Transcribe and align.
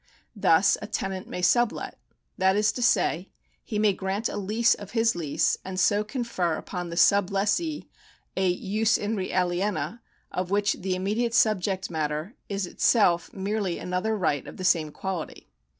Thus 0.35 0.79
a 0.81 0.87
tenant 0.87 1.27
may 1.27 1.43
sublet; 1.43 1.95
that 2.35 2.55
is 2.55 2.71
to 2.71 2.81
say, 2.81 3.29
he 3.63 3.77
may 3.77 3.93
grant 3.93 4.29
a 4.29 4.35
lease 4.35 4.73
of 4.73 4.93
his 4.97 5.15
lease, 5.15 5.59
and 5.63 5.79
so 5.79 6.03
confer 6.03 6.55
upon 6.57 6.89
the 6.89 6.97
sub 6.97 7.29
lessee 7.29 7.87
a, 8.35 8.51
jus 8.51 8.97
in 8.97 9.15
re 9.15 9.29
aliena 9.31 10.01
of 10.31 10.49
which 10.49 10.73
the 10.81 10.95
immediate 10.95 11.35
subject 11.35 11.91
matter 11.91 12.33
is 12.49 12.65
itself 12.65 13.31
merely 13.31 13.77
another 13.77 14.17
right 14.17 14.47
of 14.47 14.57
the 14.57 14.63
same 14.65 14.91
quality. 14.91 15.51